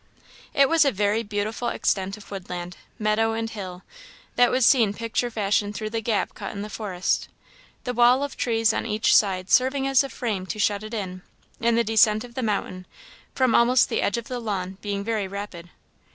[0.55, 3.83] It was a very beautiful extent of woodland, meadow, and hill,
[4.35, 7.27] that was seen picture fashion through the gap cut in the forest;
[7.83, 11.21] the wall of trees on each side serving as a frame to shut it in,
[11.59, 12.87] and the descent of the mountain,
[13.35, 15.69] from almost the edge of the lawn, being very rapid.